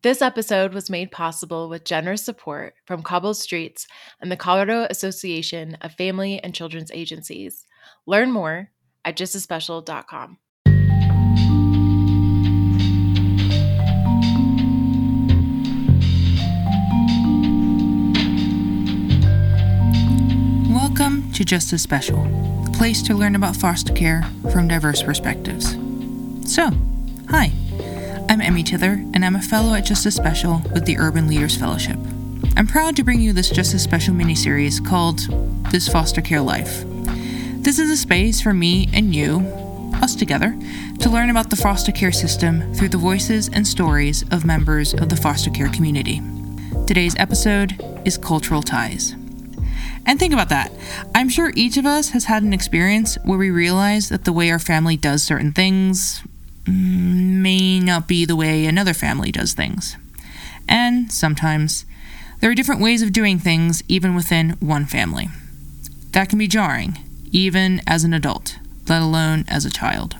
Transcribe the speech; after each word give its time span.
This 0.00 0.22
episode 0.22 0.74
was 0.74 0.88
made 0.88 1.10
possible 1.10 1.68
with 1.68 1.82
generous 1.84 2.24
support 2.24 2.74
from 2.84 3.02
Cobbled 3.02 3.36
Streets 3.36 3.88
and 4.20 4.30
the 4.30 4.36
Colorado 4.36 4.86
Association 4.88 5.76
of 5.80 5.92
Family 5.92 6.38
and 6.38 6.54
Children's 6.54 6.92
Agencies. 6.92 7.64
Learn 8.06 8.30
more 8.30 8.70
at 9.04 9.16
justaspecial.com. 9.16 10.38
Welcome 20.72 21.32
to 21.32 21.44
Just 21.44 21.72
as 21.72 21.82
Special, 21.82 22.20
a 22.68 22.70
place 22.70 23.02
to 23.02 23.14
learn 23.14 23.34
about 23.34 23.56
foster 23.56 23.92
care 23.92 24.22
from 24.52 24.68
diverse 24.68 25.02
perspectives. 25.02 25.72
So, 26.44 26.70
hi. 27.28 27.50
I'm 28.30 28.42
Emmy 28.42 28.62
Tither, 28.62 29.02
and 29.14 29.24
I'm 29.24 29.36
a 29.36 29.40
fellow 29.40 29.72
at 29.72 29.86
Just 29.86 30.04
as 30.04 30.14
Special 30.14 30.60
with 30.74 30.84
the 30.84 30.98
Urban 30.98 31.28
Leaders 31.28 31.56
Fellowship. 31.56 31.96
I'm 32.58 32.66
proud 32.66 32.94
to 32.96 33.02
bring 33.02 33.22
you 33.22 33.32
this 33.32 33.48
Just 33.48 33.72
as 33.72 33.82
Special 33.82 34.14
miniseries 34.14 34.86
called 34.86 35.20
This 35.72 35.88
Foster 35.88 36.20
Care 36.20 36.42
Life. 36.42 36.84
This 37.62 37.78
is 37.78 37.90
a 37.90 37.96
space 37.96 38.42
for 38.42 38.52
me 38.52 38.90
and 38.92 39.14
you, 39.14 39.40
us 40.02 40.14
together, 40.14 40.54
to 41.00 41.08
learn 41.08 41.30
about 41.30 41.48
the 41.48 41.56
foster 41.56 41.90
care 41.90 42.12
system 42.12 42.74
through 42.74 42.90
the 42.90 42.98
voices 42.98 43.48
and 43.48 43.66
stories 43.66 44.26
of 44.30 44.44
members 44.44 44.92
of 44.92 45.08
the 45.08 45.16
foster 45.16 45.48
care 45.50 45.70
community. 45.70 46.20
Today's 46.86 47.16
episode 47.16 47.82
is 48.04 48.18
Cultural 48.18 48.60
Ties. 48.60 49.12
And 50.04 50.18
think 50.18 50.34
about 50.34 50.50
that. 50.50 50.70
I'm 51.14 51.30
sure 51.30 51.50
each 51.56 51.78
of 51.78 51.86
us 51.86 52.10
has 52.10 52.26
had 52.26 52.42
an 52.42 52.52
experience 52.52 53.16
where 53.24 53.38
we 53.38 53.48
realize 53.50 54.10
that 54.10 54.24
the 54.24 54.34
way 54.34 54.50
our 54.50 54.58
family 54.58 54.98
does 54.98 55.22
certain 55.22 55.52
things, 55.52 56.22
Mm, 56.68 57.40
may 57.40 57.80
not 57.80 58.06
be 58.06 58.24
the 58.24 58.36
way 58.36 58.66
another 58.66 58.94
family 58.94 59.32
does 59.32 59.54
things. 59.54 59.96
And 60.68 61.10
sometimes 61.10 61.86
there 62.40 62.50
are 62.50 62.54
different 62.54 62.82
ways 62.82 63.00
of 63.02 63.12
doing 63.12 63.38
things 63.38 63.82
even 63.88 64.14
within 64.14 64.50
one 64.60 64.84
family. 64.84 65.28
That 66.12 66.28
can 66.28 66.38
be 66.38 66.46
jarring, 66.46 66.98
even 67.32 67.80
as 67.86 68.04
an 68.04 68.12
adult, 68.12 68.58
let 68.86 69.02
alone 69.02 69.44
as 69.48 69.64
a 69.64 69.70
child. 69.70 70.16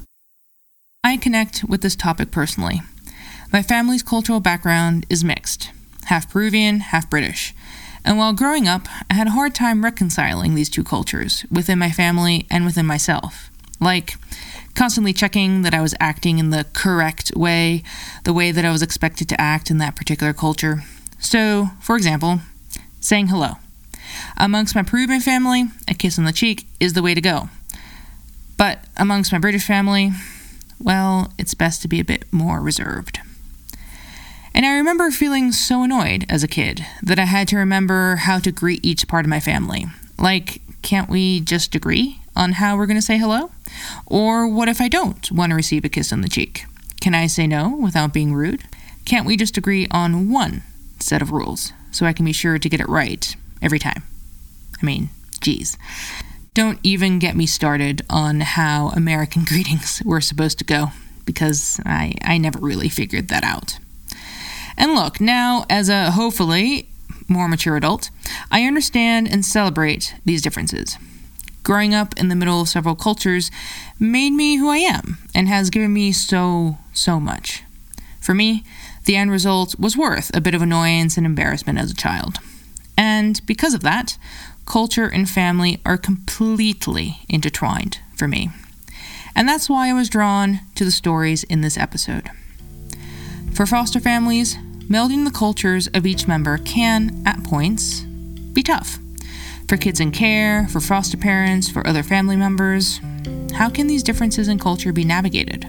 I 1.04 1.16
connect 1.16 1.64
with 1.64 1.82
this 1.82 1.96
topic 1.96 2.30
personally. 2.30 2.80
My 3.52 3.62
family's 3.62 4.02
cultural 4.02 4.40
background 4.40 5.06
is 5.08 5.24
mixed 5.24 5.70
half 6.06 6.30
Peruvian, 6.30 6.80
half 6.80 7.10
British. 7.10 7.54
And 8.02 8.16
while 8.16 8.32
growing 8.32 8.66
up, 8.66 8.88
I 9.10 9.14
had 9.14 9.26
a 9.26 9.32
hard 9.32 9.54
time 9.54 9.84
reconciling 9.84 10.54
these 10.54 10.70
two 10.70 10.82
cultures 10.82 11.44
within 11.50 11.78
my 11.78 11.90
family 11.90 12.46
and 12.50 12.64
within 12.64 12.86
myself. 12.86 13.50
Like, 13.80 14.16
constantly 14.74 15.12
checking 15.12 15.62
that 15.62 15.74
I 15.74 15.80
was 15.80 15.94
acting 16.00 16.38
in 16.38 16.50
the 16.50 16.66
correct 16.72 17.32
way, 17.34 17.82
the 18.24 18.32
way 18.32 18.52
that 18.52 18.64
I 18.64 18.70
was 18.70 18.82
expected 18.82 19.28
to 19.28 19.40
act 19.40 19.70
in 19.70 19.78
that 19.78 19.96
particular 19.96 20.32
culture. 20.32 20.82
So, 21.18 21.70
for 21.80 21.96
example, 21.96 22.40
saying 23.00 23.28
hello. 23.28 23.54
Amongst 24.36 24.74
my 24.74 24.82
Peruvian 24.82 25.20
family, 25.20 25.64
a 25.86 25.94
kiss 25.94 26.18
on 26.18 26.24
the 26.24 26.32
cheek 26.32 26.66
is 26.80 26.92
the 26.92 27.02
way 27.02 27.14
to 27.14 27.20
go. 27.20 27.48
But 28.56 28.84
amongst 28.96 29.32
my 29.32 29.38
British 29.38 29.64
family, 29.64 30.10
well, 30.80 31.32
it's 31.38 31.54
best 31.54 31.82
to 31.82 31.88
be 31.88 32.00
a 32.00 32.04
bit 32.04 32.24
more 32.32 32.60
reserved. 32.60 33.20
And 34.54 34.66
I 34.66 34.76
remember 34.76 35.10
feeling 35.10 35.52
so 35.52 35.82
annoyed 35.82 36.24
as 36.28 36.42
a 36.42 36.48
kid 36.48 36.84
that 37.02 37.18
I 37.18 37.24
had 37.24 37.46
to 37.48 37.56
remember 37.56 38.16
how 38.16 38.38
to 38.40 38.50
greet 38.50 38.84
each 38.84 39.06
part 39.06 39.24
of 39.24 39.30
my 39.30 39.40
family. 39.40 39.86
Like, 40.18 40.60
can't 40.82 41.08
we 41.08 41.40
just 41.40 41.74
agree 41.74 42.20
on 42.38 42.52
how 42.52 42.76
we're 42.76 42.86
going 42.86 42.96
to 42.96 43.02
say 43.02 43.18
hello? 43.18 43.50
Or 44.06 44.48
what 44.48 44.68
if 44.68 44.80
I 44.80 44.88
don't 44.88 45.30
want 45.30 45.50
to 45.50 45.56
receive 45.56 45.84
a 45.84 45.88
kiss 45.88 46.12
on 46.12 46.22
the 46.22 46.28
cheek? 46.28 46.64
Can 47.00 47.14
I 47.14 47.26
say 47.26 47.46
no 47.46 47.76
without 47.76 48.14
being 48.14 48.32
rude? 48.32 48.62
Can't 49.04 49.26
we 49.26 49.36
just 49.36 49.56
agree 49.56 49.88
on 49.90 50.30
one 50.30 50.62
set 51.00 51.20
of 51.20 51.32
rules 51.32 51.72
so 51.90 52.06
I 52.06 52.12
can 52.12 52.24
be 52.24 52.32
sure 52.32 52.58
to 52.58 52.68
get 52.68 52.80
it 52.80 52.88
right 52.88 53.36
every 53.60 53.78
time? 53.78 54.04
I 54.80 54.86
mean, 54.86 55.10
geez. 55.40 55.76
Don't 56.54 56.78
even 56.82 57.18
get 57.18 57.36
me 57.36 57.46
started 57.46 58.02
on 58.08 58.40
how 58.40 58.88
American 58.90 59.44
greetings 59.46 60.00
were 60.04 60.20
supposed 60.20 60.58
to 60.58 60.64
go, 60.64 60.88
because 61.24 61.80
I, 61.84 62.14
I 62.22 62.38
never 62.38 62.58
really 62.58 62.88
figured 62.88 63.28
that 63.28 63.44
out. 63.44 63.78
And 64.76 64.94
look, 64.94 65.20
now, 65.20 65.66
as 65.68 65.88
a 65.88 66.12
hopefully 66.12 66.88
more 67.26 67.48
mature 67.48 67.76
adult, 67.76 68.10
I 68.50 68.62
understand 68.62 69.28
and 69.28 69.44
celebrate 69.44 70.14
these 70.24 70.40
differences 70.40 70.96
growing 71.68 71.92
up 71.92 72.18
in 72.18 72.28
the 72.28 72.34
middle 72.34 72.62
of 72.62 72.68
several 72.68 72.96
cultures 72.96 73.50
made 74.00 74.30
me 74.30 74.56
who 74.56 74.70
I 74.70 74.78
am 74.78 75.18
and 75.34 75.46
has 75.48 75.68
given 75.68 75.92
me 75.92 76.12
so, 76.12 76.78
so 76.94 77.20
much. 77.20 77.62
For 78.22 78.34
me, 78.34 78.64
the 79.04 79.16
end 79.16 79.30
result 79.30 79.78
was 79.78 79.94
worth 79.94 80.34
a 80.34 80.40
bit 80.40 80.54
of 80.54 80.62
annoyance 80.62 81.18
and 81.18 81.26
embarrassment 81.26 81.78
as 81.78 81.90
a 81.90 81.94
child. 81.94 82.38
And 82.96 83.44
because 83.44 83.74
of 83.74 83.82
that, 83.82 84.16
culture 84.64 85.08
and 85.08 85.28
family 85.28 85.78
are 85.84 85.98
completely 85.98 87.18
intertwined 87.28 87.98
for 88.16 88.26
me. 88.26 88.48
And 89.36 89.46
that's 89.46 89.68
why 89.68 89.90
I 89.90 89.92
was 89.92 90.08
drawn 90.08 90.60
to 90.76 90.86
the 90.86 90.90
stories 90.90 91.44
in 91.44 91.60
this 91.60 91.76
episode. 91.76 92.30
For 93.52 93.66
foster 93.66 94.00
families, 94.00 94.56
melding 94.88 95.26
the 95.26 95.38
cultures 95.38 95.86
of 95.88 96.06
each 96.06 96.26
member 96.26 96.56
can, 96.56 97.22
at 97.26 97.44
points, 97.44 98.00
be 98.54 98.62
tough 98.62 98.98
for 99.68 99.76
kids 99.76 100.00
in 100.00 100.10
care, 100.10 100.66
for 100.68 100.80
foster 100.80 101.18
parents, 101.18 101.68
for 101.70 101.86
other 101.86 102.02
family 102.02 102.36
members. 102.36 103.00
How 103.52 103.68
can 103.68 103.86
these 103.86 104.02
differences 104.02 104.48
in 104.48 104.58
culture 104.58 104.92
be 104.92 105.04
navigated? 105.04 105.66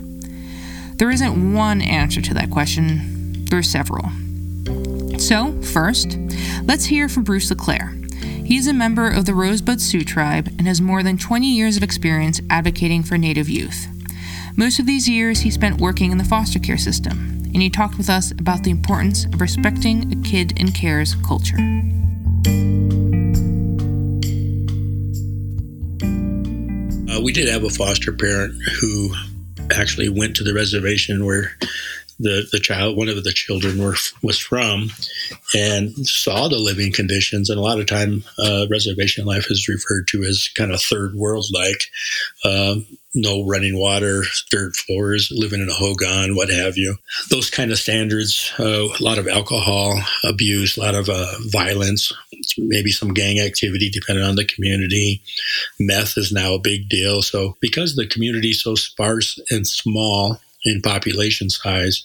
There 0.98 1.12
isn't 1.12 1.54
one 1.54 1.82
answer 1.82 2.22
to 2.22 2.34
that 2.34 2.50
question, 2.50 3.46
there 3.46 3.60
are 3.60 3.64
several. 3.64 4.10
So, 5.18 5.62
first, 5.62 6.18
let's 6.64 6.86
hear 6.86 7.10
from 7.10 7.24
Bruce 7.24 7.50
LeClaire. 7.50 7.94
He's 8.22 8.68
a 8.68 8.74
member 8.74 9.10
of 9.10 9.26
the 9.26 9.34
Rosebud 9.34 9.82
Sioux 9.82 10.04
tribe 10.04 10.48
and 10.58 10.66
has 10.66 10.82
more 10.82 11.04
than 11.04 11.18
20 11.18 11.48
years 11.48 11.78
of 11.78 11.84
experience 11.84 12.42
advocating 12.50 13.04
for 13.04 13.18
Native 13.18 13.50
youth. 13.50 13.88
Most 14.56 14.80
of 14.80 14.86
these 14.86 15.08
years 15.08 15.42
he 15.42 15.52
spent 15.52 15.82
working 15.82 16.12
in 16.12 16.18
the 16.18 16.24
foster 16.24 16.60
care 16.60 16.78
system, 16.78 17.42
and 17.54 17.62
he 17.62 17.70
talked 17.70 17.98
with 17.98 18.10
us 18.10 18.32
about 18.32 18.64
the 18.64 18.72
importance 18.72 19.26
of 19.26 19.42
respecting 19.42 20.12
a 20.12 20.22
kid 20.24 20.60
in 20.60 20.72
care's 20.72 21.16
culture. 21.16 21.58
We 27.22 27.32
did 27.32 27.48
have 27.48 27.64
a 27.64 27.70
foster 27.70 28.12
parent 28.12 28.56
who 28.80 29.14
actually 29.72 30.10
went 30.10 30.36
to 30.36 30.44
the 30.44 30.54
reservation 30.54 31.26
where 31.26 31.52
the, 32.20 32.48
the 32.52 32.60
child, 32.60 32.98
one 32.98 33.10
of 33.10 33.24
the 33.24 33.32
children 33.32 33.82
were, 33.82 33.96
was 34.22 34.38
from 34.38 34.90
and 35.56 35.92
saw 36.06 36.48
the 36.48 36.58
living 36.58 36.92
conditions. 36.92 37.50
And 37.50 37.58
a 37.58 37.64
lot 37.64 37.80
of 37.80 37.86
time, 37.86 38.24
uh, 38.38 38.66
reservation 38.70 39.26
life 39.26 39.48
is 39.50 39.68
referred 39.68 40.08
to 40.10 40.24
as 40.24 40.50
kind 40.50 40.72
of 40.72 40.82
third 40.82 41.16
world 41.16 41.46
like. 41.54 41.84
Um, 42.46 42.86
no 43.16 43.44
running 43.46 43.78
water, 43.78 44.24
dirt 44.52 44.76
floors, 44.76 45.32
living 45.32 45.62
in 45.62 45.70
a 45.70 45.74
hogan, 45.74 46.36
what 46.36 46.50
have 46.50 46.78
you. 46.78 46.96
Those 47.30 47.50
kind 47.50 47.72
of 47.72 47.80
standards, 47.80 48.52
uh, 48.60 48.88
a 48.88 49.04
lot 49.04 49.18
of 49.18 49.28
alcohol 49.28 50.00
abuse, 50.24 50.78
a 50.78 50.82
lot 50.82 50.94
of 50.94 51.10
uh, 51.10 51.34
violence, 51.48 52.14
maybe 52.58 52.92
some 52.92 53.14
gang 53.14 53.40
activity 53.40 53.90
depending 53.90 54.24
on 54.24 54.36
the 54.36 54.46
community. 54.46 55.24
Meth 55.80 56.18
is 56.18 56.32
now 56.32 56.54
a 56.54 56.60
big 56.60 56.88
deal. 56.88 57.22
So 57.22 57.58
because 57.62 57.96
the 57.96 58.08
community 58.08 58.52
is 58.52 58.62
so 58.62 58.76
sparse 58.76 59.40
and 59.50 59.66
small, 59.66 60.40
in 60.66 60.82
population 60.82 61.50
size, 61.50 62.04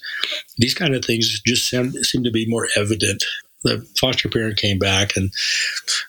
these 0.57 0.73
kind 0.73 0.95
of 0.95 1.03
things 1.03 1.41
just 1.45 1.69
seem, 1.69 1.91
seem 2.03 2.23
to 2.23 2.31
be 2.31 2.45
more 2.47 2.67
evident. 2.75 3.23
The 3.63 3.85
foster 3.99 4.29
parent 4.29 4.57
came 4.57 4.79
back 4.79 5.15
and 5.17 5.31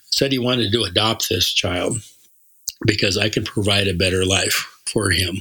said 0.04 0.32
he 0.32 0.38
wanted 0.38 0.72
to 0.72 0.82
adopt 0.82 1.28
this 1.28 1.52
child 1.52 1.98
because 2.86 3.16
I 3.16 3.28
can 3.28 3.44
provide 3.44 3.88
a 3.88 3.94
better 3.94 4.24
life 4.24 4.66
for 4.86 5.10
him. 5.10 5.36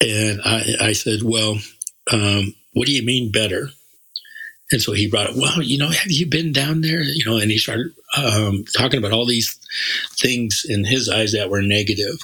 And 0.00 0.40
I, 0.44 0.76
I 0.80 0.92
said, 0.92 1.22
Well, 1.22 1.58
um, 2.10 2.54
what 2.72 2.86
do 2.86 2.92
you 2.92 3.02
mean 3.02 3.32
better? 3.32 3.70
And 4.72 4.80
so 4.80 4.92
he 4.92 5.08
brought 5.08 5.30
it, 5.30 5.36
well, 5.36 5.62
you 5.62 5.78
know, 5.78 5.88
have 5.88 6.10
you 6.10 6.26
been 6.26 6.52
down 6.52 6.80
there? 6.80 7.02
You 7.02 7.24
know, 7.24 7.38
and 7.38 7.50
he 7.50 7.58
started 7.58 7.92
um, 8.16 8.64
talking 8.76 8.98
about 8.98 9.12
all 9.12 9.26
these 9.26 9.58
things 10.12 10.64
in 10.68 10.84
his 10.84 11.08
eyes 11.08 11.32
that 11.32 11.50
were 11.50 11.62
negative. 11.62 12.18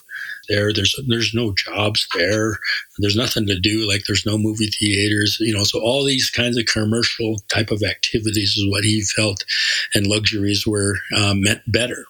There, 0.49 0.73
there's 0.73 0.95
there's 1.09 1.35
no 1.35 1.53
jobs 1.55 2.07
there. 2.15 2.59
There's 2.99 3.17
nothing 3.17 3.47
to 3.49 3.59
do. 3.59 3.89
Like 3.89 4.05
there's 4.07 4.25
no 4.25 4.39
movie 4.39 4.69
theaters. 4.69 5.39
You 5.41 5.55
know, 5.55 5.65
so 5.65 5.81
all 5.81 6.05
these 6.05 6.31
kinds 6.31 6.57
of 6.57 6.67
commercial 6.67 7.41
type 7.49 7.73
of 7.73 7.83
activities 7.83 8.57
is 8.57 8.71
what 8.71 8.85
he 8.85 9.03
felt, 9.03 9.45
and 9.93 10.07
luxuries 10.07 10.65
were 10.65 10.99
um, 11.17 11.43
meant 11.43 11.63
better. 11.67 12.05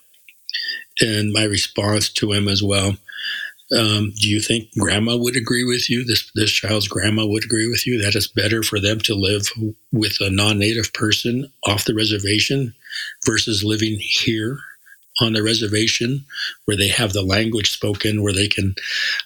And 1.00 1.32
my 1.32 1.44
response 1.44 2.10
to 2.10 2.32
him 2.32 2.46
as 2.46 2.62
well 2.62 2.96
um, 3.72 4.12
do 4.20 4.28
you 4.28 4.40
think 4.40 4.68
grandma 4.78 5.16
would 5.16 5.36
agree 5.36 5.64
with 5.64 5.90
you? 5.90 6.04
This 6.04 6.30
this 6.34 6.50
child's 6.50 6.86
grandma 6.86 7.26
would 7.26 7.44
agree 7.44 7.68
with 7.68 7.86
you 7.86 8.00
that 8.02 8.14
it's 8.14 8.28
better 8.28 8.62
for 8.62 8.78
them 8.78 9.00
to 9.00 9.14
live 9.14 9.50
with 9.92 10.18
a 10.20 10.30
non-native 10.30 10.92
person 10.92 11.52
off 11.66 11.84
the 11.84 11.94
reservation 11.94 12.74
versus 13.24 13.64
living 13.64 13.98
here 13.98 14.58
on 15.20 15.32
the 15.32 15.42
reservation 15.42 16.24
where 16.66 16.76
they 16.76 16.88
have 16.88 17.12
the 17.12 17.22
language 17.22 17.70
spoken, 17.70 18.22
where 18.22 18.34
they 18.34 18.48
can 18.48 18.74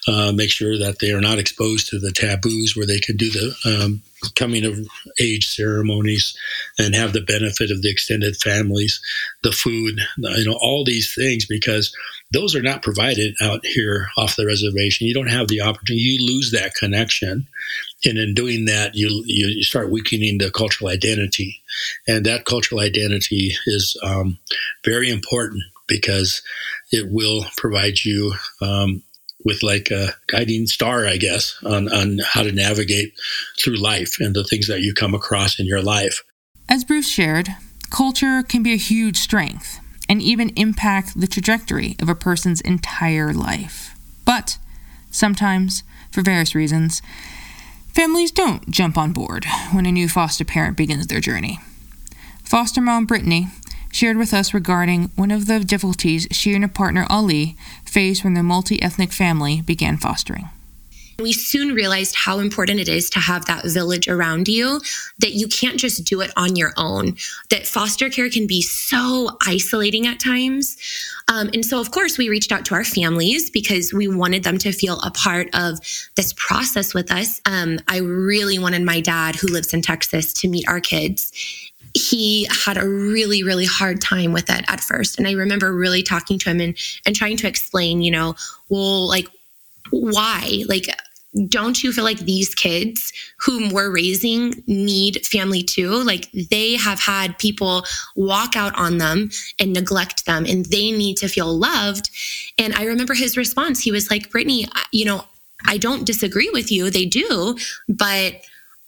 uh, 0.06 0.32
make 0.32 0.50
sure 0.50 0.78
that 0.78 1.00
they 1.00 1.10
are 1.10 1.20
not 1.20 1.38
exposed 1.38 1.88
to 1.88 1.98
the 1.98 2.12
taboos, 2.12 2.74
where 2.76 2.86
they 2.86 3.00
can 3.00 3.16
do 3.16 3.30
the 3.30 3.54
um, 3.66 4.02
coming 4.34 4.64
of 4.64 4.78
age 5.20 5.48
ceremonies 5.48 6.36
and 6.78 6.94
have 6.94 7.12
the 7.12 7.20
benefit 7.20 7.70
of 7.70 7.82
the 7.82 7.90
extended 7.90 8.36
families, 8.36 9.00
the 9.42 9.52
food, 9.52 10.00
you 10.18 10.44
know, 10.44 10.58
all 10.60 10.84
these 10.84 11.14
things 11.14 11.46
because 11.46 11.94
those 12.32 12.54
are 12.54 12.62
not 12.62 12.82
provided 12.82 13.34
out 13.40 13.64
here 13.66 14.08
off 14.16 14.36
the 14.36 14.46
reservation. 14.46 15.06
You 15.06 15.14
don't 15.14 15.30
have 15.30 15.48
the 15.48 15.62
opportunity. 15.62 16.02
You 16.02 16.26
lose 16.26 16.52
that 16.52 16.74
connection, 16.74 17.46
and 18.04 18.18
in 18.18 18.34
doing 18.34 18.66
that, 18.66 18.94
you 18.94 19.22
you 19.26 19.62
start 19.64 19.90
weakening 19.90 20.38
the 20.38 20.50
cultural 20.50 20.90
identity, 20.90 21.62
and 22.06 22.24
that 22.26 22.44
cultural 22.44 22.80
identity 22.80 23.52
is 23.66 23.96
um, 24.02 24.38
very 24.84 25.10
important 25.10 25.62
because 25.88 26.42
it 26.92 27.10
will 27.10 27.44
provide 27.56 28.04
you 28.04 28.32
um, 28.62 29.02
with 29.44 29.62
like 29.62 29.90
a 29.90 30.14
guiding 30.26 30.66
star, 30.66 31.06
I 31.06 31.16
guess, 31.16 31.56
on, 31.64 31.92
on 31.92 32.18
how 32.24 32.42
to 32.42 32.52
navigate 32.52 33.14
through 33.58 33.76
life 33.76 34.16
and 34.20 34.34
the 34.34 34.44
things 34.44 34.68
that 34.68 34.80
you 34.80 34.94
come 34.94 35.14
across 35.14 35.58
in 35.58 35.66
your 35.66 35.82
life. 35.82 36.22
As 36.68 36.84
Bruce 36.84 37.08
shared, 37.08 37.48
culture 37.90 38.42
can 38.42 38.62
be 38.62 38.72
a 38.72 38.76
huge 38.76 39.16
strength 39.16 39.80
and 40.08 40.20
even 40.20 40.50
impact 40.56 41.20
the 41.20 41.26
trajectory 41.26 41.96
of 42.00 42.08
a 42.08 42.14
person's 42.14 42.60
entire 42.60 43.32
life. 43.32 43.94
But 44.24 44.58
sometimes, 45.10 45.82
for 46.10 46.22
various 46.22 46.54
reasons, 46.54 47.00
families 47.92 48.30
don't 48.30 48.70
jump 48.70 48.98
on 48.98 49.12
board 49.12 49.46
when 49.72 49.86
a 49.86 49.92
new 49.92 50.08
foster 50.08 50.44
parent 50.44 50.76
begins 50.76 51.06
their 51.06 51.20
journey. 51.20 51.60
Foster 52.44 52.80
mom 52.80 53.06
Brittany 53.06 53.48
shared 53.92 54.16
with 54.16 54.32
us 54.32 54.54
regarding 54.54 55.10
one 55.16 55.30
of 55.30 55.46
the 55.46 55.60
difficulties 55.60 56.26
she 56.30 56.54
and 56.54 56.64
her 56.64 56.68
partner 56.68 57.06
Ali 57.08 57.56
faced 57.90 58.24
when 58.24 58.34
their 58.34 58.42
multi 58.42 58.80
ethnic 58.82 59.12
family 59.12 59.60
began 59.60 59.96
fostering. 59.96 60.48
We 61.20 61.32
soon 61.32 61.74
realized 61.74 62.14
how 62.16 62.38
important 62.38 62.80
it 62.80 62.88
is 62.88 63.10
to 63.10 63.20
have 63.20 63.44
that 63.44 63.64
village 63.66 64.08
around 64.08 64.48
you, 64.48 64.80
that 65.18 65.34
you 65.34 65.48
can't 65.48 65.78
just 65.78 66.04
do 66.04 66.22
it 66.22 66.32
on 66.36 66.56
your 66.56 66.72
own, 66.76 67.16
that 67.50 67.66
foster 67.66 68.08
care 68.08 68.30
can 68.30 68.46
be 68.46 68.62
so 68.62 69.36
isolating 69.46 70.06
at 70.06 70.18
times. 70.18 70.78
Um, 71.28 71.50
and 71.52 71.64
so, 71.64 71.78
of 71.78 71.90
course, 71.90 72.16
we 72.16 72.28
reached 72.28 72.52
out 72.52 72.64
to 72.66 72.74
our 72.74 72.84
families 72.84 73.50
because 73.50 73.92
we 73.92 74.08
wanted 74.08 74.42
them 74.44 74.58
to 74.58 74.72
feel 74.72 74.98
a 75.00 75.10
part 75.10 75.48
of 75.54 75.78
this 76.16 76.32
process 76.32 76.94
with 76.94 77.12
us. 77.12 77.40
Um, 77.44 77.78
I 77.86 77.98
really 77.98 78.58
wanted 78.58 78.82
my 78.82 79.00
dad, 79.00 79.36
who 79.36 79.48
lives 79.48 79.74
in 79.74 79.82
Texas, 79.82 80.32
to 80.34 80.48
meet 80.48 80.66
our 80.68 80.80
kids 80.80 81.32
he 81.94 82.46
had 82.50 82.76
a 82.76 82.88
really 82.88 83.42
really 83.42 83.64
hard 83.64 84.00
time 84.00 84.32
with 84.32 84.50
it 84.50 84.64
at 84.68 84.80
first. 84.80 85.18
And 85.18 85.26
i 85.26 85.32
remember 85.32 85.74
really 85.74 86.02
talking 86.02 86.38
to 86.40 86.50
him 86.50 86.60
and 86.60 86.76
and 87.06 87.16
trying 87.16 87.36
to 87.38 87.48
explain 87.48 88.02
you 88.02 88.10
know 88.10 88.34
well 88.68 89.06
like 89.08 89.26
why? 89.90 90.62
Like 90.68 90.86
don't 91.46 91.84
you 91.84 91.92
feel 91.92 92.02
like 92.02 92.18
these 92.18 92.56
kids 92.56 93.12
whom 93.38 93.70
we're 93.70 93.90
raising 93.90 94.64
need 94.66 95.24
family 95.24 95.62
too? 95.62 96.02
Like 96.02 96.28
they 96.32 96.74
have 96.74 96.98
had 96.98 97.38
people 97.38 97.84
walk 98.16 98.56
out 98.56 98.76
on 98.76 98.98
them 98.98 99.30
and 99.58 99.72
neglect 99.72 100.26
them 100.26 100.44
and 100.44 100.66
they 100.66 100.90
need 100.90 101.16
to 101.18 101.28
feel 101.28 101.56
loved. 101.56 102.10
And 102.58 102.74
i 102.74 102.84
remember 102.84 103.14
his 103.14 103.36
response. 103.36 103.80
He 103.80 103.92
was 103.92 104.10
like 104.10 104.30
brittany 104.30 104.66
you 104.92 105.04
know 105.04 105.24
i 105.66 105.76
don't 105.76 106.06
disagree 106.06 106.50
with 106.52 106.70
you. 106.72 106.90
They 106.90 107.06
do 107.06 107.56
but 107.88 108.34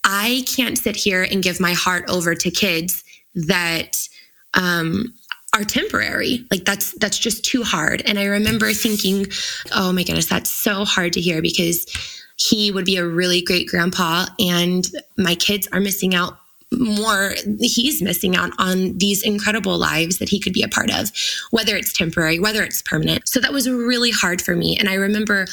I 0.03 0.43
can't 0.47 0.77
sit 0.77 0.95
here 0.95 1.23
and 1.23 1.43
give 1.43 1.59
my 1.59 1.73
heart 1.73 2.05
over 2.09 2.35
to 2.35 2.51
kids 2.51 3.03
that 3.35 4.07
um, 4.53 5.13
are 5.55 5.63
temporary. 5.63 6.45
Like 6.51 6.65
that's 6.65 6.93
that's 6.99 7.17
just 7.17 7.45
too 7.45 7.63
hard. 7.63 8.01
And 8.05 8.19
I 8.19 8.25
remember 8.25 8.73
thinking, 8.73 9.27
oh 9.73 9.91
my 9.91 10.03
goodness, 10.03 10.25
that's 10.25 10.49
so 10.49 10.85
hard 10.85 11.13
to 11.13 11.21
hear 11.21 11.41
because 11.41 11.85
he 12.35 12.71
would 12.71 12.85
be 12.85 12.97
a 12.97 13.05
really 13.05 13.41
great 13.41 13.67
grandpa, 13.67 14.25
and 14.39 14.85
my 15.17 15.35
kids 15.35 15.67
are 15.71 15.79
missing 15.79 16.15
out 16.15 16.37
more 16.79 17.35
he's 17.59 18.01
missing 18.01 18.35
out 18.35 18.51
on 18.57 18.97
these 18.97 19.21
incredible 19.21 19.77
lives 19.77 20.17
that 20.17 20.29
he 20.29 20.39
could 20.39 20.53
be 20.53 20.63
a 20.63 20.67
part 20.67 20.91
of 20.91 21.11
whether 21.51 21.75
it's 21.75 21.93
temporary 21.93 22.39
whether 22.39 22.63
it's 22.63 22.81
permanent 22.81 23.27
so 23.27 23.39
that 23.39 23.53
was 23.53 23.69
really 23.69 24.09
hard 24.09 24.41
for 24.41 24.55
me 24.55 24.75
and 24.79 24.89
i 24.89 24.95
remember 24.95 25.45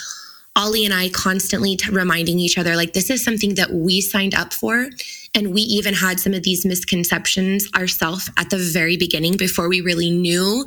Ali 0.57 0.85
and 0.85 0.93
I 0.93 1.09
constantly 1.11 1.77
t- 1.77 1.91
reminding 1.91 2.41
each 2.41 2.59
other, 2.59 2.75
like, 2.75 2.93
this 2.93 3.09
is 3.09 3.23
something 3.23 3.55
that 3.55 3.73
we 3.73 4.01
signed 4.01 4.35
up 4.35 4.53
for. 4.53 4.89
And 5.33 5.55
we 5.55 5.61
even 5.63 5.95
had 5.95 6.19
some 6.19 6.35
of 6.35 6.43
these 6.43 6.67
misconceptions 6.67 7.69
ourselves 7.77 8.29
at 8.37 8.51
the 8.51 8.59
very 8.59 8.97
beginning 8.97 9.37
before 9.37 9.69
we 9.69 9.81
really 9.81 10.11
knew 10.11 10.67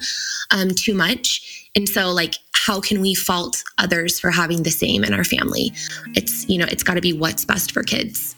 um, 0.51 0.69
too 0.69 0.94
much. 0.94 1.69
And 1.75 1.88
so, 1.88 2.12
like, 2.12 2.35
how 2.53 2.80
can 2.80 3.01
we 3.01 3.13
fault 3.13 3.62
others 3.77 4.21
for 4.21 4.31
having 4.31 4.63
the 4.63 4.71
same 4.71 5.03
in 5.03 5.13
our 5.13 5.25
family? 5.25 5.74
It's, 6.15 6.47
you 6.47 6.57
know, 6.57 6.65
it's 6.69 6.83
got 6.83 6.94
to 6.94 7.01
be 7.01 7.12
what's 7.12 7.44
best 7.44 7.74
for 7.74 7.83
kids. 7.83 8.36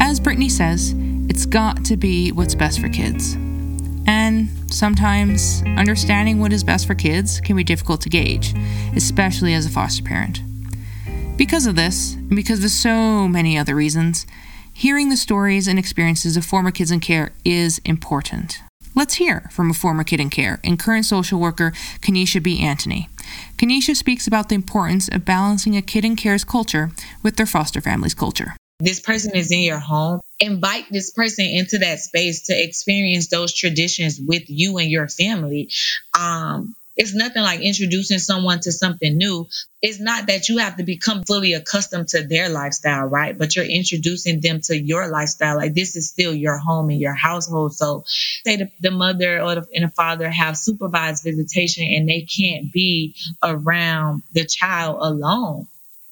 As 0.00 0.18
Brittany 0.18 0.48
says, 0.48 0.92
it's 1.28 1.46
got 1.46 1.84
to 1.84 1.96
be 1.96 2.32
what's 2.32 2.56
best 2.56 2.80
for 2.80 2.88
kids. 2.88 3.36
And 4.08 4.48
sometimes 4.70 5.62
understanding 5.76 6.38
what 6.38 6.52
is 6.52 6.64
best 6.64 6.86
for 6.86 6.94
kids 6.94 7.40
can 7.40 7.56
be 7.56 7.64
difficult 7.64 8.00
to 8.02 8.08
gauge, 8.08 8.54
especially 8.94 9.54
as 9.54 9.66
a 9.66 9.70
foster 9.70 10.02
parent. 10.02 10.42
Because 11.36 11.66
of 11.66 11.76
this, 11.76 12.14
and 12.14 12.36
because 12.36 12.62
of 12.64 12.70
so 12.70 13.28
many 13.28 13.56
other 13.56 13.74
reasons, 13.74 14.26
hearing 14.72 15.08
the 15.08 15.16
stories 15.16 15.68
and 15.68 15.78
experiences 15.78 16.36
of 16.36 16.44
former 16.44 16.70
kids 16.70 16.90
in 16.90 17.00
care 17.00 17.32
is 17.44 17.80
important. 17.84 18.60
Let's 18.94 19.14
hear 19.14 19.48
from 19.52 19.70
a 19.70 19.74
former 19.74 20.04
kid 20.04 20.20
in 20.20 20.30
care 20.30 20.60
and 20.64 20.78
current 20.78 21.04
social 21.04 21.38
worker, 21.38 21.72
Kanisha 22.00 22.42
B. 22.42 22.60
Antony. 22.60 23.08
Kanisha 23.56 23.94
speaks 23.94 24.26
about 24.26 24.48
the 24.48 24.54
importance 24.54 25.08
of 25.08 25.24
balancing 25.24 25.76
a 25.76 25.82
kid 25.82 26.04
in 26.04 26.16
care's 26.16 26.44
culture 26.44 26.90
with 27.22 27.36
their 27.36 27.46
foster 27.46 27.80
family's 27.80 28.14
culture 28.14 28.54
this 28.80 29.00
person 29.00 29.34
is 29.34 29.50
in 29.50 29.60
your 29.60 29.78
home, 29.78 30.20
invite 30.40 30.86
this 30.90 31.10
person 31.10 31.44
into 31.44 31.78
that 31.78 32.00
space 32.00 32.46
to 32.46 32.62
experience 32.62 33.28
those 33.28 33.54
traditions 33.54 34.20
with 34.20 34.44
you 34.46 34.78
and 34.78 34.90
your 34.90 35.08
family. 35.08 35.70
Um, 36.18 36.74
it's 36.98 37.14
nothing 37.14 37.42
like 37.42 37.60
introducing 37.60 38.18
someone 38.18 38.58
to 38.60 38.72
something 38.72 39.16
new. 39.16 39.46
It's 39.80 40.00
not 40.00 40.26
that 40.26 40.48
you 40.48 40.58
have 40.58 40.78
to 40.78 40.82
become 40.82 41.22
fully 41.22 41.52
accustomed 41.52 42.08
to 42.08 42.26
their 42.26 42.48
lifestyle, 42.48 43.06
right? 43.06 43.38
But 43.38 43.54
you're 43.54 43.64
introducing 43.64 44.40
them 44.40 44.60
to 44.62 44.76
your 44.76 45.08
lifestyle. 45.08 45.56
Like 45.56 45.74
this 45.74 45.94
is 45.94 46.08
still 46.08 46.34
your 46.34 46.58
home 46.58 46.90
and 46.90 47.00
your 47.00 47.14
household. 47.14 47.74
So 47.74 48.02
say 48.44 48.56
the, 48.56 48.70
the 48.80 48.90
mother 48.90 49.40
or 49.40 49.54
the, 49.54 49.68
and 49.72 49.84
the 49.84 49.90
father 49.90 50.28
have 50.28 50.58
supervised 50.58 51.22
visitation 51.22 51.84
and 51.84 52.08
they 52.08 52.22
can't 52.22 52.72
be 52.72 53.14
around 53.44 54.24
the 54.32 54.44
child 54.44 54.98
alone. 55.00 55.68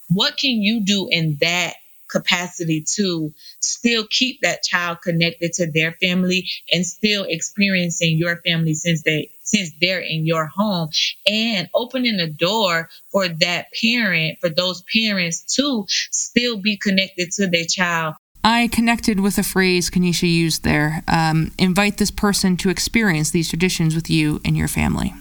What 0.08 0.36
can 0.36 0.52
you 0.52 0.84
do 0.84 1.08
in 1.10 1.38
that 1.40 1.74
capacity 2.08 2.84
to 2.94 3.32
still 3.60 4.06
keep 4.08 4.40
that 4.42 4.62
child 4.62 4.98
connected 5.02 5.52
to 5.52 5.70
their 5.70 5.92
family 5.92 6.48
and 6.72 6.86
still 6.86 7.24
experiencing 7.28 8.16
your 8.16 8.36
family 8.46 8.74
since 8.74 9.02
they 9.02 9.30
since 9.42 9.70
they're 9.80 10.00
in 10.00 10.26
your 10.26 10.46
home 10.46 10.88
and 11.26 11.68
opening 11.74 12.16
the 12.16 12.26
door 12.26 12.88
for 13.12 13.28
that 13.28 13.66
parent 13.80 14.38
for 14.40 14.48
those 14.48 14.82
parents 14.92 15.54
to 15.54 15.84
still 15.88 16.56
be 16.56 16.76
connected 16.76 17.30
to 17.30 17.46
their 17.46 17.64
child 17.64 18.14
I 18.42 18.68
connected 18.68 19.18
with 19.18 19.38
a 19.38 19.42
phrase 19.42 19.90
Kenisha 19.90 20.30
used 20.30 20.62
there 20.62 21.02
um, 21.08 21.52
invite 21.58 21.98
this 21.98 22.10
person 22.10 22.56
to 22.58 22.70
experience 22.70 23.30
these 23.30 23.48
traditions 23.48 23.94
with 23.94 24.08
you 24.08 24.40
and 24.44 24.56
your 24.56 24.68
family. 24.68 25.14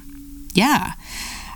Yeah. 0.54 0.94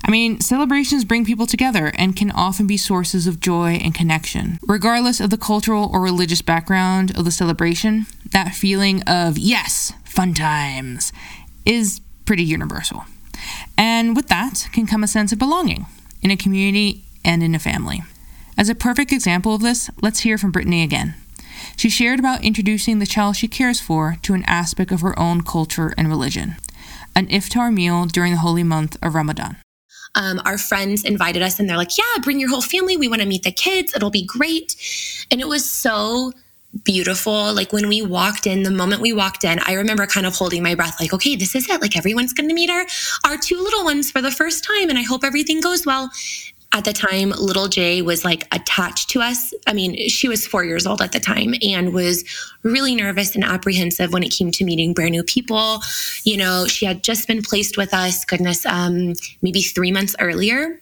I 0.04 0.12
mean, 0.12 0.40
celebrations 0.40 1.06
bring 1.06 1.26
people 1.26 1.46
together 1.46 1.92
and 1.96 2.16
can 2.16 2.32
often 2.32 2.68
be 2.68 2.78
sources 2.78 3.28
of 3.28 3.40
joy 3.40 3.74
and 3.74 3.94
connection. 3.94 4.58
Regardless 4.64 5.20
of 5.20 5.30
the 5.30 5.38
cultural 5.38 5.90
or 5.92 6.02
religious 6.02 6.42
background 6.42 7.16
of 7.18 7.26
the 7.26 7.32
celebration, 7.32 8.06
that 8.32 8.56
feeling 8.56 9.04
of, 9.04 9.38
yes, 9.38 9.94
fun 10.06 10.34
times, 10.34 11.12
is 11.66 12.02
pretty 12.26 12.44
universal. 12.44 13.06
And 13.78 14.16
with 14.16 14.28
that 14.28 14.68
can 14.72 14.88
come 14.88 15.04
a 15.04 15.08
sense 15.08 15.32
of 15.32 15.40
belonging 15.40 15.86
in 16.22 16.32
a 16.32 16.38
community 16.38 17.04
and 17.24 17.44
in 17.44 17.56
a 17.56 17.60
family. 17.60 18.02
As 18.58 18.70
a 18.70 18.76
perfect 18.76 19.12
example 19.12 19.56
of 19.56 19.62
this, 19.62 19.90
let's 20.02 20.22
hear 20.22 20.38
from 20.38 20.52
Brittany 20.52 20.84
again. 20.84 21.16
She 21.76 21.90
shared 21.90 22.20
about 22.20 22.44
introducing 22.44 23.00
the 23.00 23.06
child 23.06 23.36
she 23.36 23.48
cares 23.48 23.80
for 23.80 24.18
to 24.24 24.34
an 24.34 24.44
aspect 24.48 24.92
of 24.92 25.02
her 25.02 25.18
own 25.20 25.42
culture 25.42 25.94
and 25.98 26.08
religion 26.08 26.56
an 27.16 27.28
iftar 27.28 27.74
meal 27.74 28.06
during 28.06 28.32
the 28.32 28.40
holy 28.40 28.64
month 28.64 28.96
of 29.02 29.16
Ramadan. 29.16 29.58
Um, 30.16 30.42
our 30.46 30.58
friends 30.58 31.04
invited 31.04 31.42
us 31.42 31.60
and 31.60 31.70
they're 31.70 31.78
like, 31.78 31.98
yeah, 31.98 32.22
bring 32.24 32.40
your 32.40 32.50
whole 32.50 32.62
family. 32.62 32.98
We 32.98 33.08
want 33.08 33.22
to 33.22 33.28
meet 33.28 33.44
the 33.44 33.52
kids. 33.52 33.94
It'll 33.96 34.10
be 34.10 34.26
great. 34.26 34.76
And 35.32 35.40
it 35.40 35.48
was 35.48 35.70
so 35.70 36.34
beautiful. 36.84 37.54
Like 37.54 37.74
when 37.74 37.88
we 37.88 38.02
walked 38.02 38.46
in, 38.46 38.64
the 38.64 38.72
moment 38.72 39.02
we 39.02 39.14
walked 39.14 39.44
in, 39.44 39.60
I 39.66 39.74
remember 39.74 40.06
kind 40.06 40.26
of 40.26 40.36
holding 40.36 40.64
my 40.64 40.76
breath, 40.76 41.00
like, 41.00 41.14
okay, 41.14 41.36
this 41.36 41.56
is 41.56 41.70
it. 41.70 41.82
Like 41.82 41.98
everyone's 41.98 42.34
going 42.34 42.50
to 42.50 42.56
meet 42.56 42.70
our, 42.70 42.86
our 43.26 43.38
two 43.38 43.60
little 43.60 43.84
ones 43.84 44.12
for 44.12 44.22
the 44.22 44.32
first 44.32 44.64
time. 44.64 44.90
And 44.90 44.98
I 44.98 45.04
hope 45.04 45.24
everything 45.24 45.62
goes 45.62 45.86
well 45.86 46.12
at 46.72 46.86
the 46.86 46.94
time, 46.94 47.32
little 47.32 47.68
Jay 47.68 48.02
was 48.02 48.24
like 48.24 48.48
attached 48.54 49.10
to 49.10 49.22
us. 49.22 49.54
I 49.66 49.74
mean, 49.74 50.08
she 50.08 50.28
was 50.28 50.46
four 50.46 50.64
years 50.64 50.86
old 50.86 51.02
at 51.02 51.14
the 51.14 51.20
time 51.20 51.56
and 51.64 51.94
was 51.94 52.24
really 52.62 52.96
nervous 52.96 53.34
and 53.34 53.44
apprehensive 53.44 54.14
when 54.14 54.22
it 54.22 54.32
came 54.32 54.52
to 54.52 54.64
meeting 54.64 54.94
brand 54.94 55.12
new 55.12 55.24
people. 55.24 55.82
You 56.26 56.38
know, 56.38 56.68
she 56.68 56.86
had 56.86 57.04
just 57.04 57.28
been 57.28 57.42
placed 57.42 57.76
with 57.76 57.92
us, 57.94 58.24
goodness, 58.24 58.68
um, 58.68 59.14
maybe 59.42 59.62
three 59.64 59.92
months 59.92 60.16
earlier. 60.20 60.80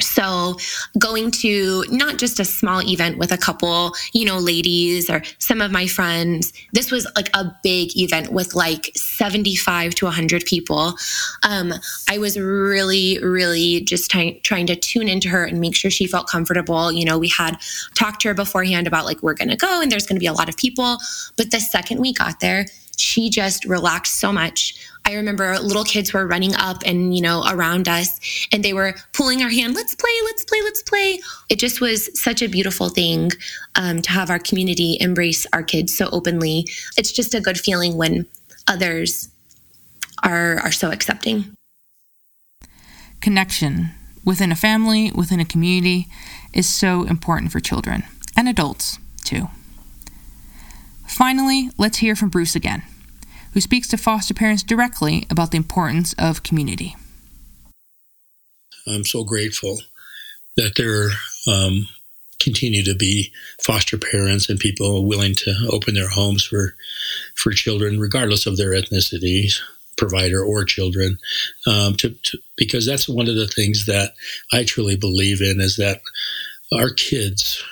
So, 0.00 0.56
going 0.98 1.30
to 1.32 1.84
not 1.90 2.18
just 2.18 2.38
a 2.40 2.44
small 2.44 2.82
event 2.82 3.18
with 3.18 3.32
a 3.32 3.38
couple, 3.38 3.92
you 4.12 4.24
know, 4.24 4.38
ladies 4.38 5.10
or 5.10 5.22
some 5.38 5.60
of 5.60 5.70
my 5.70 5.86
friends, 5.86 6.52
this 6.72 6.90
was 6.90 7.06
like 7.16 7.30
a 7.34 7.52
big 7.62 7.96
event 7.96 8.32
with 8.32 8.54
like 8.54 8.92
75 8.94 9.94
to 9.96 10.04
100 10.04 10.44
people. 10.44 10.94
Um, 11.42 11.74
I 12.08 12.18
was 12.18 12.38
really, 12.38 13.18
really 13.22 13.80
just 13.80 14.10
trying, 14.10 14.40
trying 14.42 14.66
to 14.66 14.76
tune 14.76 15.08
into 15.08 15.28
her 15.28 15.44
and 15.44 15.60
make 15.60 15.74
sure 15.74 15.90
she 15.90 16.06
felt 16.06 16.28
comfortable. 16.28 16.92
You 16.92 17.04
know, 17.04 17.18
we 17.18 17.28
had 17.28 17.56
talked 17.94 18.22
to 18.22 18.28
her 18.28 18.34
beforehand 18.34 18.86
about 18.86 19.04
like, 19.04 19.22
we're 19.22 19.34
going 19.34 19.48
to 19.48 19.56
go 19.56 19.80
and 19.80 19.90
there's 19.90 20.06
going 20.06 20.16
to 20.16 20.20
be 20.20 20.26
a 20.26 20.32
lot 20.32 20.48
of 20.48 20.56
people. 20.56 20.98
But 21.36 21.50
the 21.50 21.60
second 21.60 22.00
we 22.00 22.12
got 22.12 22.40
there, 22.40 22.66
she 22.98 23.30
just 23.30 23.64
relaxed 23.64 24.16
so 24.18 24.32
much. 24.32 24.74
I 25.08 25.14
remember 25.14 25.58
little 25.58 25.84
kids 25.84 26.12
were 26.12 26.26
running 26.26 26.54
up 26.54 26.82
and, 26.84 27.16
you 27.16 27.22
know, 27.22 27.42
around 27.48 27.88
us 27.88 28.20
and 28.52 28.62
they 28.62 28.74
were 28.74 28.94
pulling 29.14 29.42
our 29.42 29.48
hand, 29.48 29.74
let's 29.74 29.94
play, 29.94 30.10
let's 30.24 30.44
play, 30.44 30.60
let's 30.62 30.82
play. 30.82 31.18
It 31.48 31.58
just 31.58 31.80
was 31.80 32.10
such 32.20 32.42
a 32.42 32.46
beautiful 32.46 32.90
thing 32.90 33.30
um, 33.74 34.02
to 34.02 34.10
have 34.10 34.28
our 34.28 34.38
community 34.38 34.98
embrace 35.00 35.46
our 35.54 35.62
kids 35.62 35.96
so 35.96 36.10
openly. 36.12 36.66
It's 36.98 37.10
just 37.10 37.34
a 37.34 37.40
good 37.40 37.58
feeling 37.58 37.96
when 37.96 38.26
others 38.66 39.30
are, 40.22 40.58
are 40.60 40.72
so 40.72 40.90
accepting. 40.90 41.54
Connection 43.22 43.92
within 44.26 44.52
a 44.52 44.56
family, 44.56 45.10
within 45.12 45.40
a 45.40 45.46
community, 45.46 46.08
is 46.52 46.68
so 46.68 47.04
important 47.04 47.50
for 47.50 47.60
children 47.60 48.02
and 48.36 48.46
adults, 48.46 48.98
too. 49.24 49.48
Finally, 51.06 51.70
let's 51.78 51.96
hear 51.96 52.14
from 52.14 52.28
Bruce 52.28 52.54
again, 52.54 52.82
who 53.52 53.60
speaks 53.60 53.88
to 53.88 53.96
foster 53.96 54.34
parents 54.34 54.62
directly 54.62 55.26
about 55.30 55.50
the 55.50 55.56
importance 55.56 56.14
of 56.18 56.42
community. 56.42 56.96
I'm 58.86 59.04
so 59.04 59.24
grateful 59.24 59.80
that 60.56 60.76
there 60.76 61.10
um, 61.52 61.86
continue 62.40 62.84
to 62.84 62.94
be 62.94 63.32
foster 63.62 63.98
parents 63.98 64.48
and 64.48 64.58
people 64.58 65.06
willing 65.06 65.34
to 65.34 65.54
open 65.70 65.94
their 65.94 66.08
homes 66.08 66.44
for 66.44 66.74
for 67.34 67.52
children, 67.52 68.00
regardless 68.00 68.46
of 68.46 68.56
their 68.56 68.70
ethnicity, 68.70 69.52
provider 69.96 70.42
or 70.42 70.64
children, 70.64 71.18
um, 71.66 71.94
to, 71.96 72.10
to, 72.22 72.38
because 72.56 72.86
that's 72.86 73.08
one 73.08 73.28
of 73.28 73.34
the 73.34 73.48
things 73.48 73.86
that 73.86 74.14
I 74.52 74.64
truly 74.64 74.96
believe 74.96 75.42
in 75.42 75.60
is 75.60 75.76
that 75.76 76.00
our 76.72 76.90
kids 76.90 77.62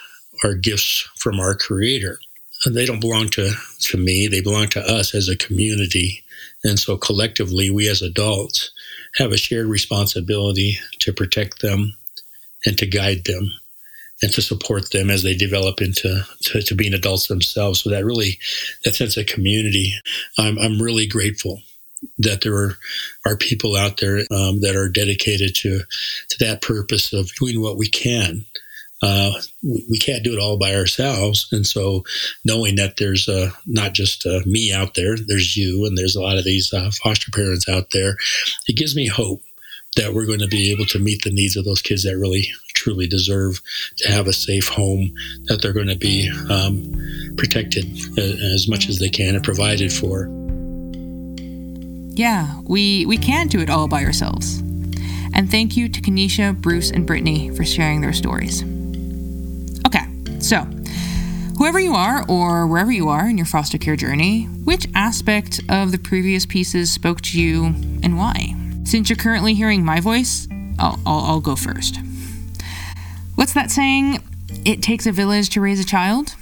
are 0.45 0.55
gifts 0.55 1.09
from 1.17 1.41
our 1.41 1.55
Creator 1.55 2.19
they 2.65 2.87
don't 2.87 3.01
belong 3.01 3.29
to, 3.31 3.53
to 3.81 3.97
me, 3.97 4.27
they 4.27 4.41
belong 4.41 4.69
to 4.69 4.81
us 4.81 5.15
as 5.15 5.29
a 5.29 5.37
community. 5.37 6.23
And 6.65 6.79
so 6.79 6.97
collectively, 6.97 7.71
we 7.71 7.89
as 7.89 8.03
adults 8.03 8.71
have 9.17 9.33
a 9.33 9.37
shared 9.37 9.67
responsibility 9.67 10.79
to 11.01 11.13
protect 11.13 11.61
them 11.61 11.97
and 12.65 12.77
to 12.79 12.87
guide 12.87 13.25
them 13.25 13.53
and 14.23 14.33
to 14.33 14.43
support 14.43 14.91
them 14.91 15.11
as 15.11 15.23
they 15.23 15.35
develop 15.35 15.81
into 15.81 16.23
to, 16.43 16.63
to 16.63 16.75
being 16.75 16.95
adults 16.95 17.29
themselves. 17.29 17.83
So 17.83 17.91
that 17.91 18.05
really, 18.05 18.39
that 18.85 18.95
sense 18.95 19.17
of 19.17 19.27
community, 19.27 19.93
I'm, 20.39 20.59
I'm 20.59 20.81
really 20.81 21.07
grateful 21.07 21.63
that 22.19 22.41
there 22.43 22.55
are, 22.55 22.77
are 23.27 23.37
people 23.37 23.77
out 23.77 23.99
there 23.99 24.19
um, 24.31 24.61
that 24.61 24.77
are 24.77 24.89
dedicated 24.89 25.55
to 25.57 25.81
to 26.29 26.45
that 26.45 26.63
purpose 26.63 27.13
of 27.13 27.35
doing 27.35 27.61
what 27.61 27.79
we 27.79 27.89
can 27.89 28.45
uh, 29.03 29.33
we 29.63 29.99
can't 29.99 30.25
do 30.25 30.33
it 30.33 30.41
all 30.41 30.59
by 30.59 30.75
ourselves. 30.75 31.49
And 31.53 31.67
so, 31.67 32.05
knowing 32.45 32.77
that 32.77 32.97
there's 32.97 33.29
uh, 33.29 33.51
not 33.67 33.93
just 33.93 34.25
uh, 34.27 34.41
me 34.47 34.73
out 34.73 34.95
there, 34.95 35.17
there's 35.17 35.57
you, 35.57 35.85
and 35.85 35.99
there's 35.99 36.17
a 36.17 36.23
lot 36.23 36.39
of 36.39 36.45
these 36.45 36.73
uh, 36.73 36.91
foster 37.03 37.31
parents 37.31 37.69
out 37.69 37.91
there, 37.93 38.17
it 38.69 38.77
gives 38.77 38.97
me 38.97 39.07
hope 39.07 39.43
that 39.97 40.13
we're 40.13 40.27
going 40.27 40.41
to 40.41 40.47
be 40.47 40.71
able 40.71 40.85
to 40.87 40.99
meet 40.99 41.23
the 41.25 41.33
needs 41.33 41.57
of 41.57 41.65
those 41.65 41.83
kids 41.83 42.05
that 42.05 42.17
really 42.17 42.49
truly 42.75 43.07
deserve 43.07 43.61
to 43.97 44.11
have 44.11 44.27
a 44.27 44.33
safe 44.33 44.69
home, 44.69 45.13
that 45.45 45.61
they're 45.61 45.73
going 45.73 45.89
to 45.89 45.97
be 45.97 46.31
um, 46.51 47.35
protected 47.37 47.85
uh, 48.19 48.55
as 48.55 48.69
much 48.69 48.89
as 48.89 48.99
they 48.99 49.09
can 49.09 49.35
and 49.35 49.45
provided 49.45 49.93
for. 49.93 50.29
Yeah, 52.15 52.61
we, 52.65 53.05
we 53.07 53.19
can't 53.19 53.51
do 53.51 53.61
it 53.61 53.69
all 53.69 53.89
by 53.89 54.05
ourselves. 54.05 54.61
And 55.35 55.51
thank 55.51 55.77
you 55.77 55.89
to 55.89 56.01
Kenisha, 56.01 56.59
Bruce, 56.59 56.91
and 56.91 57.07
Brittany 57.07 57.51
for 57.51 57.65
sharing 57.65 58.01
their 58.01 58.15
stories. 58.15 58.63
Okay, 59.87 60.05
so, 60.41 60.63
whoever 61.59 61.79
you 61.79 61.95
are 61.95 62.25
or 62.29 62.67
wherever 62.67 62.91
you 62.91 63.09
are 63.09 63.29
in 63.29 63.39
your 63.39 63.47
foster 63.47 63.79
care 63.79 63.95
journey, 63.95 64.47
which 64.65 64.89
aspect 64.97 65.61
of 65.69 65.93
the 65.93 65.99
previous 65.99 66.45
pieces 66.45 66.93
spoke 66.93 67.21
to 67.21 67.41
you 67.41 67.67
and 68.03 68.19
why? 68.19 68.57
Since 68.83 69.09
you're 69.09 69.17
currently 69.17 69.55
hearing 69.55 69.85
my 69.85 70.01
voice, 70.01 70.49
I'll, 70.81 70.99
I'll, 71.07 71.21
I'll 71.21 71.41
go 71.41 71.55
first. 71.55 72.01
What's 73.37 73.53
that 73.53 73.71
saying? 73.71 74.25
It 74.65 74.83
takes 74.83 75.07
a 75.07 75.13
village 75.13 75.51
to 75.51 75.61
raise 75.61 75.79
a 75.79 75.87
child? 75.87 76.35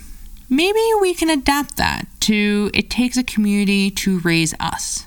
Maybe 0.48 0.80
we 1.02 1.12
can 1.12 1.28
adapt 1.28 1.76
that 1.76 2.06
to 2.20 2.70
it 2.72 2.88
takes 2.88 3.18
a 3.18 3.22
community 3.22 3.90
to 3.90 4.20
raise 4.20 4.54
us. 4.58 5.04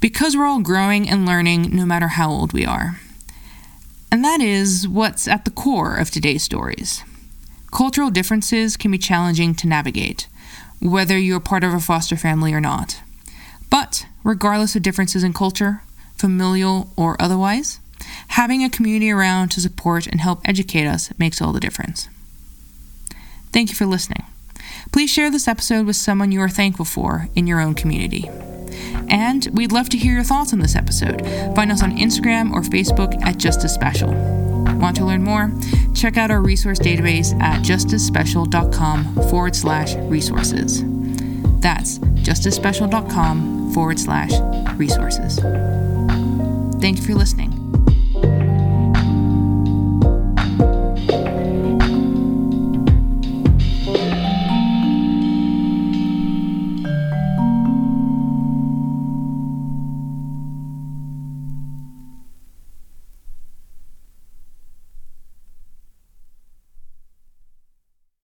Because 0.00 0.36
we're 0.36 0.46
all 0.46 0.60
growing 0.60 1.08
and 1.08 1.24
learning 1.24 1.70
no 1.74 1.86
matter 1.86 2.08
how 2.08 2.30
old 2.30 2.52
we 2.52 2.66
are. 2.66 2.98
And 4.10 4.24
that 4.24 4.40
is 4.40 4.88
what's 4.88 5.28
at 5.28 5.44
the 5.44 5.52
core 5.52 5.94
of 5.94 6.10
today's 6.10 6.42
stories. 6.42 7.04
Cultural 7.74 8.08
differences 8.08 8.76
can 8.76 8.92
be 8.92 8.98
challenging 8.98 9.52
to 9.56 9.66
navigate, 9.66 10.28
whether 10.80 11.18
you're 11.18 11.40
part 11.40 11.64
of 11.64 11.74
a 11.74 11.80
foster 11.80 12.16
family 12.16 12.54
or 12.54 12.60
not. 12.60 13.00
But, 13.68 14.06
regardless 14.22 14.76
of 14.76 14.82
differences 14.82 15.24
in 15.24 15.32
culture, 15.32 15.82
familial 16.16 16.92
or 16.96 17.20
otherwise, 17.20 17.80
having 18.28 18.62
a 18.62 18.70
community 18.70 19.10
around 19.10 19.48
to 19.50 19.60
support 19.60 20.06
and 20.06 20.20
help 20.20 20.40
educate 20.44 20.86
us 20.86 21.10
makes 21.18 21.42
all 21.42 21.52
the 21.52 21.58
difference. 21.58 22.08
Thank 23.52 23.70
you 23.70 23.74
for 23.74 23.86
listening. 23.86 24.22
Please 24.92 25.10
share 25.10 25.28
this 25.28 25.48
episode 25.48 25.84
with 25.84 25.96
someone 25.96 26.30
you 26.30 26.40
are 26.42 26.48
thankful 26.48 26.84
for 26.84 27.28
in 27.34 27.48
your 27.48 27.60
own 27.60 27.74
community. 27.74 28.30
And 29.08 29.48
we'd 29.52 29.72
love 29.72 29.88
to 29.88 29.98
hear 29.98 30.14
your 30.14 30.22
thoughts 30.22 30.52
on 30.52 30.60
this 30.60 30.76
episode. 30.76 31.22
Find 31.56 31.72
us 31.72 31.82
on 31.82 31.98
Instagram 31.98 32.52
or 32.52 32.62
Facebook 32.62 33.20
at 33.24 33.38
Just 33.38 33.64
as 33.64 33.74
Special. 33.74 34.43
Want 34.80 34.96
to 34.96 35.04
learn 35.04 35.22
more? 35.22 35.50
Check 35.94 36.16
out 36.16 36.30
our 36.30 36.40
resource 36.40 36.78
database 36.78 37.38
at 37.40 37.62
justaspecial.com 37.62 39.14
forward 39.30 39.56
slash 39.56 39.94
resources. 39.96 40.82
That's 41.60 41.98
justaspecial.com 41.98 43.72
forward 43.72 43.98
slash 43.98 44.32
resources. 44.76 45.38
Thank 46.80 46.98
you 46.98 47.04
for 47.04 47.14
listening. 47.14 47.53